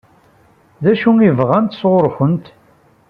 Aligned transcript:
D 0.83 0.85
acu 0.91 1.11
i 1.27 1.29
bɣant 1.37 1.77
sɣur-kent? 1.79 2.45